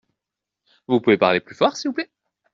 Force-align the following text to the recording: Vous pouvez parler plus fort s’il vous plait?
Vous 0.87 0.99
pouvez 0.99 1.19
parler 1.19 1.41
plus 1.41 1.53
fort 1.53 1.77
s’il 1.77 1.89
vous 1.89 1.93
plait? 1.93 2.09